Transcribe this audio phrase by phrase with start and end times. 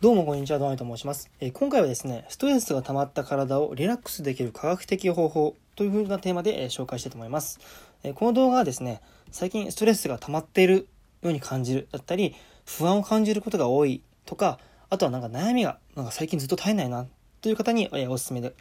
[0.00, 1.30] どうもこんにちは、ドアイと申します。
[1.40, 7.60] えー今回はですね、ストレスが溜まった体をリラックスできる科学的方法という風なテーマで、えー紹介したいと思います。
[8.02, 10.88] えーこの動画はですね、最近ストレスが溜まっている
[11.20, 12.34] ように感じるだったり、
[12.64, 14.58] 不安を感じることが多いとか、
[14.88, 17.04] あとはなんか悩みがなんか最近ずっと絶えないな
[17.42, 18.52] という方に、えおすすめの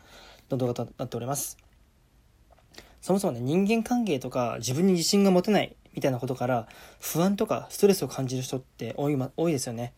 [0.57, 1.57] 動画となっております。
[2.99, 6.67] そもそもね、人間関係とか自分に自信が持てないみたいなことから
[6.99, 9.93] 不安とかストレスを感じる人って多い,、ま、多いですよね。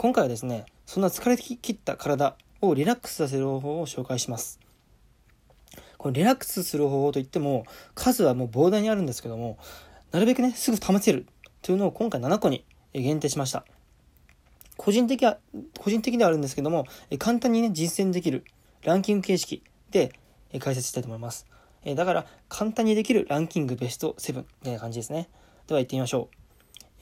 [0.00, 4.60] 今回はですね、そんな疲れ切った体をリラックスさせる方法を紹介します。
[5.96, 9.58] このリラックスする方法といっても、数はもう膨大にあるんですけども、
[10.12, 11.26] なるべくね、すぐ試せる
[11.62, 13.64] というのを今回7個に限定しました。
[14.76, 15.38] 個人的は、
[15.80, 16.86] 個人的ではあるんですけども、
[17.18, 18.44] 簡単にね、実践できる
[18.82, 20.12] ランキング形式で
[20.60, 21.48] 解説したいと思います。
[21.84, 25.28] だから、簡単にできるランキングベスト7みたいな感じですね。
[25.66, 26.37] では行ってみましょう。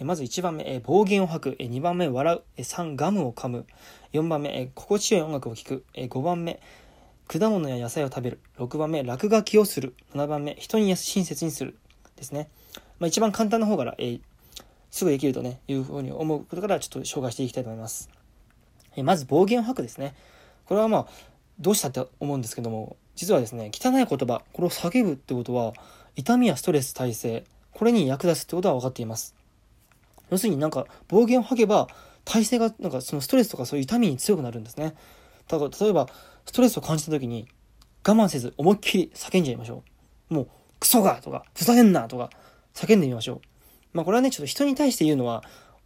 [0.05, 1.57] まず1番目、暴言を吐く。
[1.59, 2.61] 2番目、笑う。
[2.61, 3.67] 3、ガムを噛む。
[4.13, 5.85] 4番目、心地よい音楽を聴く。
[5.95, 6.61] 5番目、
[7.29, 8.41] 果物や野菜を食べる。
[8.59, 9.95] 6番目、落書きをする。
[10.15, 11.79] 7番目、人に親切にする。
[12.16, 12.51] ですね。
[12.99, 14.21] まあ、一番簡単な方から、え、
[14.91, 18.10] すぐできるとね、いうふうに思うことからちょっと紹介していきたいと思います。
[18.97, 20.15] えまず、暴言を吐くですね。
[20.66, 21.07] これはまあ、
[21.59, 25.73] どうしたって思うんですけども、実はですね、汚い言葉、これを叫ぶってことは、
[26.16, 29.35] 痛みやストレス耐性、これに役立つってことは分かっています。
[30.30, 31.88] 要するになんか暴言を吐けば
[32.24, 34.95] 体勢がなんかそのストレスとかそういう痛みに強くなるんですね。
[35.49, 36.09] だから例えば
[36.45, 37.49] ストレスを感じた時に
[38.07, 39.82] 我慢せず思いっきり叫んじゃいましょ
[40.30, 40.35] う。
[40.35, 40.49] もう
[40.80, 42.30] クソがとかふざけんなとか
[42.74, 43.41] 叫んでみましょう。
[43.93, 45.43] まあこれはねちょっと人に対して言うのは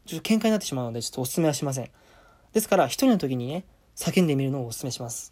[0.07, 1.91] ちょっと喧嘩になってしまうのでちょっとお勧めはしません。
[2.53, 3.65] ですから一人の時にね
[3.97, 5.31] 叫んでみるのをお勧めします。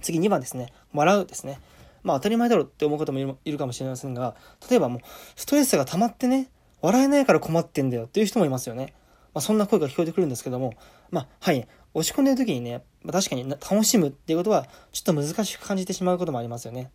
[0.00, 0.72] 次2番ですね。
[0.92, 1.60] 笑うですね。
[2.02, 4.36] まあ当たり前だろうって思う方もいるかもしれませんが
[4.70, 5.00] 例えばもう
[5.36, 6.48] ストレスが溜まってね
[6.86, 8.94] 笑えないから困ってんだよっていう人もいますよね。
[9.34, 10.74] まあ、そんな声が聞こえてくるんですけども、
[11.10, 16.92] まあ、はい、落ち込んでる時にね、まあ、確かに楽しむっていうことは、ちょっと難しく感じてしまうこともありますよね。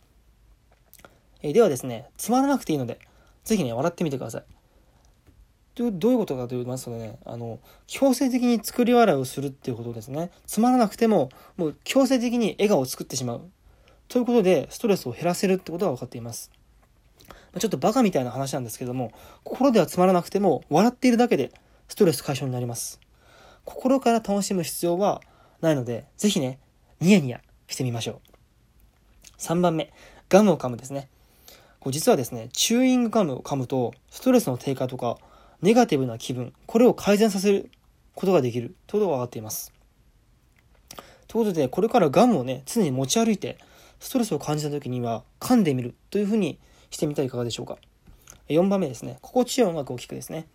[1.42, 3.00] えー、ではですね、つまらなくていいので、
[3.44, 4.44] ぜひね、笑ってみてください。
[5.76, 10.32] どういうことかと言いますとね、あの、強制的に作り笑いをするっていうことですね。
[10.46, 13.42] つまらなくても、もう強制的に笑顔を作ってしまう。
[14.08, 16.52] ということで、ストレスを減らせるってことが分かっています。
[17.60, 19.12] ちょっとバカみたいな話なんですけども、
[19.44, 21.52] 心ではつまらなくても、笑っているだけで
[21.90, 23.00] ストレス解消になります。
[23.66, 25.22] 心から楽しむ必要は
[25.60, 26.60] ないので、ぜひね、
[27.02, 28.22] ニヤニヤしてみましょ
[29.38, 29.42] う。
[29.42, 29.92] 3番目、
[30.30, 31.10] ガムを噛むですね。
[31.80, 35.18] こう実はですね、チューイングガムを噛むと、ストレスの低下とか、
[35.62, 37.70] ネガティブな気分、これを改善させる
[38.16, 39.74] ことができるということが分かっています。
[41.28, 43.58] ということで、これからガムをね、常に持ち歩いて、
[44.00, 46.60] ストレスを感じた時には噛んでみるというふうに
[46.92, 47.78] してみたらいかがでしょうか。
[48.50, 49.18] 4番目ですね。
[49.22, 50.48] 心地よい音楽を聴くですね。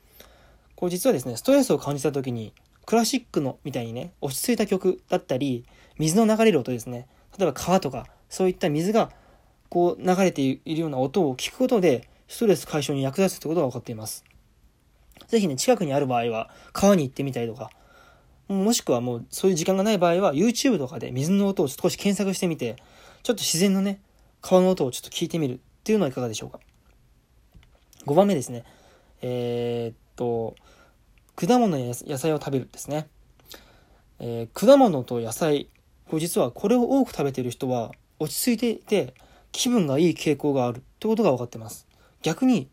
[0.77, 2.53] これ実はですね、ストレスを感じた時に、
[2.85, 5.65] クラシックのみたいにね、落ち着いた曲だったり、
[5.99, 7.09] 水の流れる音ですね。
[7.37, 9.11] 例えば川とか、そういった水が
[9.69, 14.25] こう流れているような音を聞くことで、ストレス解消に役立つということが分かっています。
[15.29, 17.71] ぜひね、近くにある場合は、川に行ってみたりとか、
[18.49, 22.77] もしくはもうそういう時間がない場合は、YouTube とかで水の音を少し検索してみて、
[23.23, 24.01] ちょっと自然のね、
[24.41, 26.59] 川の音をちょっと聞いてみるっていうのはいかがでしょうか
[28.07, 28.65] ？5番目ですね。
[29.23, 30.57] えー、っと、
[31.37, 33.07] 果物や野菜を食べるですね。
[34.19, 35.69] えー、果物と野菜、
[36.09, 39.15] これ実はこれを多く食べてる人は落ち着いていて
[39.53, 41.87] 気分がいい傾向があるってことが分かってます。
[42.21, 42.69] 逆に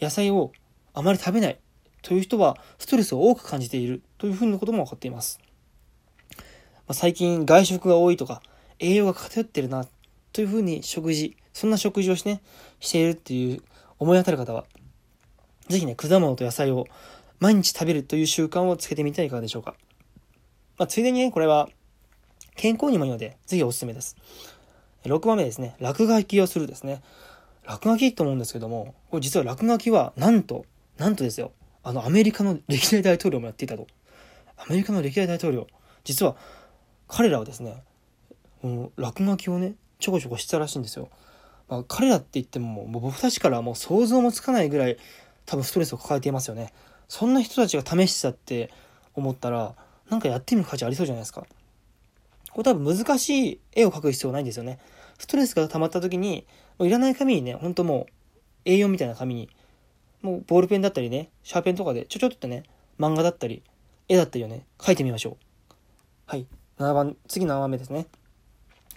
[0.00, 0.52] 野菜を
[0.94, 1.58] あまり食べない
[2.00, 5.38] という人はストレスを多く感じているというふうなことも分かっています。
[6.38, 8.40] まあ、最近外食が多いとか
[8.78, 9.86] 栄養が偏ってるな
[10.32, 12.40] というふうに食事、そんな食事をして,、ね、
[12.78, 13.62] しているっていう
[13.98, 14.64] 思い当たる方は、
[15.68, 16.86] ぜひね、果物と野菜を
[17.40, 19.74] 毎日食べるという習慣をつけてみてはいかがでしょうか。
[20.76, 21.68] まあ、ついでにね、これは
[22.54, 24.16] 健康にもいいので、ぜひおすすめです。
[25.02, 27.02] 6番目ですね、落書きをするですね。
[27.64, 30.64] 落書きと思うんですけども、これ実は落書きはなんと、
[30.96, 31.50] なんとですよ、
[31.82, 33.88] あのアメリカの歴代大統領もやっていたと。
[34.56, 35.66] アメリカの歴代大統領、
[36.04, 36.36] 実は
[37.08, 37.82] 彼らはですね、
[38.62, 41.08] もう落書きをね、ちょこちょこしてたらしいんですよ。
[41.68, 44.96] まあ、彼らって言っても、もう僕たちからもう想像もつかないぐらい
[45.46, 46.72] 多分ストレスを抱えていますよね。
[47.08, 48.70] そんな人たちが試してたって
[49.14, 49.74] 思ったら、
[50.08, 51.46] なんかやってみる価値ありそうじゃないですか。
[52.50, 54.78] これ多分難しい絵を描く必要ないんですよね。
[55.18, 56.46] ストレスが溜まった時に、
[56.78, 58.06] もういらない紙にね、ほんとも
[58.64, 59.50] う A4 みたいな紙に、
[60.22, 62.64] もうボールペンだったりね、シャーペンとかでちょちょっとね、
[62.98, 63.62] 漫画だったり、
[64.08, 65.36] 絵だったりをね、描いてみましょう。
[66.26, 66.46] はい。
[66.78, 68.06] 7番、次7番目ですね。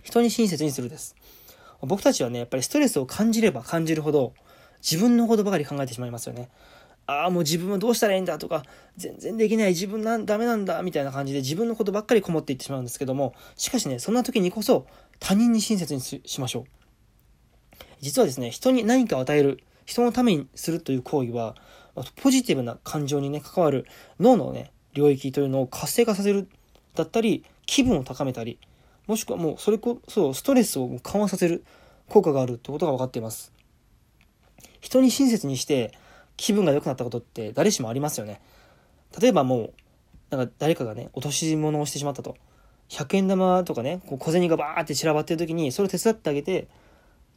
[0.04, 1.16] 人に親切にするです。
[1.82, 4.34] 僕たちはね、やっぱりストレスを感じれば感じるほど、
[4.82, 6.50] 自分のことばかり考えてしまいますよね。
[7.08, 8.64] ああ、もう自分はどうしたらいいんだとか、
[8.98, 14.86] 全然できない、自分なんダメなんだ、みたいな感じで自分のことばっかりこもっていってしまうんですけども、しかしね、そんな時にこそ
[15.20, 16.64] 他人に親切にしましょう。
[18.00, 21.56] 実はですね、人に何かを与える、人のためにするという行為は、
[22.18, 23.86] ポジティブな感情にね、関わる
[24.20, 26.48] 脳のね、領域というのを活性化させる
[26.96, 28.60] だったり、気分を高めたり、
[29.12, 31.66] もしくはもうそれこそストレスを緩和させる
[32.08, 33.52] 効果があるってことが分かっています。
[34.80, 35.92] 人に親切にして
[36.38, 38.40] 気分が良くなったことって誰しもありますよね。
[39.20, 39.74] 例えばもう、
[40.30, 42.38] なんか誰かがね、落とし物をしてしまったと。
[42.88, 46.70] 100円玉とかね、こう小銭がバーって散らばってる時に、それを手伝ってあげて、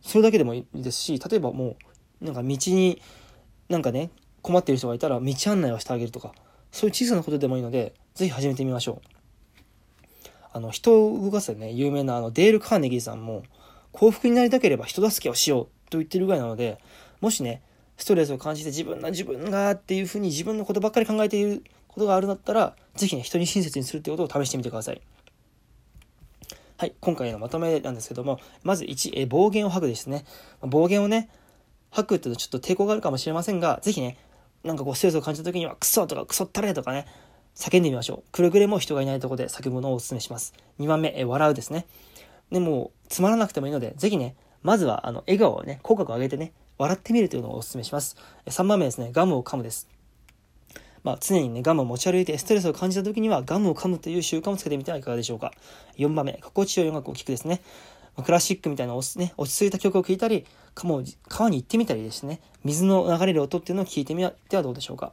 [0.00, 1.75] それだけでもいいですし、例えばも
[2.23, 3.03] う、なんか道に、
[3.69, 4.11] なんかね、
[4.43, 6.35] 困ってる人がいたら道案内をしてあげるとか、
[6.70, 9.24] そういう小さなことでもいいので、ぜひ始めてみましょう。
[10.55, 13.43] あの、人を動かすね、有名なあのデール・カーネギーさんも、
[13.91, 16.79] 幸福になりたければ人助けをしようと言ってるぐらいなので、
[17.21, 17.61] もしね、
[17.97, 25.03] ストレスを感じて自分が自分がっていうふうに自分のことばっかり考えていることがあるんだったら、ぜひね、人に親切にするってことを試してみてください。
[26.77, 30.25] はい、今回のまとめなんですけども、まず1、え暴言を吐くですね。
[30.61, 31.31] 暴言をね、
[31.91, 34.19] 吐くっていうとちょっと抵抗があるかもしれませんが、ぜひね、
[34.62, 37.06] なんかこうストレスを感じた時には、クソとかクソったれとかね、
[37.55, 38.33] 叫んでみましょう。
[38.33, 40.55] くれぐれも人がいないところで叫ぶのをお勧めします。
[40.81, 41.87] 2番目、え笑うですね。
[42.51, 48.17] でも、つまらなくてもいいので、ぜひね、まずは、あの、笑顔をね、口角を上げてね、笑ってみるというのをお勧めします。
[48.47, 49.89] 3番目ですね、ガムを噛むです。
[51.05, 55.53] まあ、常にね、ガムを持ち歩いてストレスを感じた時にはガムを噛むという習慣をつけてみてはいかがでしょうか。
[55.99, 57.61] 4番目、心地よい音楽を聴くですね。
[58.23, 60.47] クラシックみたいな、ね、落ち着いた曲を聴いたり、
[60.83, 65.12] もう川に行ってみたりですね、水の流れる音っていうのを聞いてみてはどうでしょうか。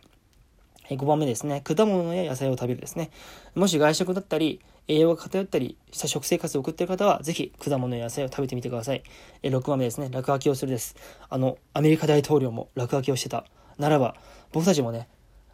[0.98, 3.12] 5番目ですね、果物や野菜を食べるですね。
[3.56, 9.04] もし外食だったり、栄養が偏ったりした食生活を送っている方は、ぜひ果物や野菜を食べてみてください。
[9.44, 10.96] 6番目ですね、落書きをするです。
[11.30, 13.46] あの、アメリカ大統領も落書きをしてた。
[13.78, 14.16] ならば、
[14.52, 15.08] 僕たちもね、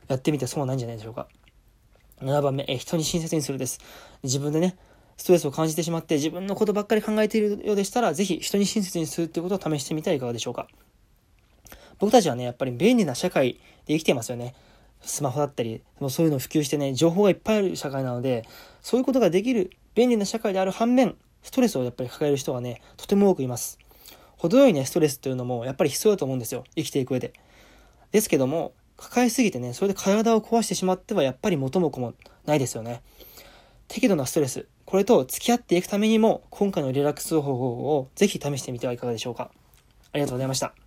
[0.08, 1.28] やってみてそうないんじゃないでしょうか。
[2.22, 3.80] 7番目、え人に親切にするです。
[4.24, 4.76] 自分でね、
[5.18, 10.68] ストレスを感じてしまって自分のことばっかり考えているようでしたら、ぜひ人に親切にするっていうことを試してみてはいかがでしょうか。
[12.00, 13.54] 僕たちはね、やっぱり便利な社会
[13.86, 14.56] で生きていますよね。
[15.02, 18.46] スマホだったり、もそういうのを普及してね、情報がいっぱいある社会なので、
[18.82, 23.80] そういうことができる便利な社会である反面、ストレスをやっぱり抱える人がね、とても多くいます。
[24.38, 26.64] 程よいね、ストレスっていうのもやっぱり必要だと思うんですよ。
[26.76, 27.34] 生きていく上で。
[28.12, 32.14] ですけども、抱えすぎてね、それで体を壊してしまってはやっぱり元も子も
[32.46, 33.02] ないですよね。
[33.88, 39.52] 適度なストレス、これと付き合っていくためにも、今回のリラックス方法をぜひ試してみてはいかがでしょうか。
[40.12, 40.87] ありがとうございました。